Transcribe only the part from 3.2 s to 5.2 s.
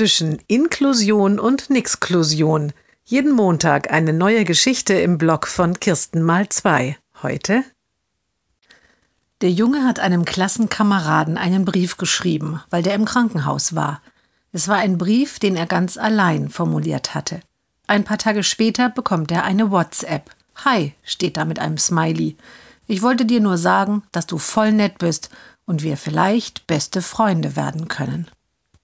Montag eine neue Geschichte im